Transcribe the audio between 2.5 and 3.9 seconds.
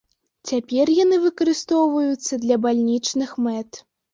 бальнічных мэт.